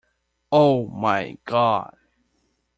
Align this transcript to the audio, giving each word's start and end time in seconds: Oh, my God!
Oh, 0.51 0.87
my 0.87 1.37
God! 1.45 1.95